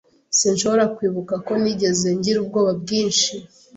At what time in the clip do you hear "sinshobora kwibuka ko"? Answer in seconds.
0.37-1.53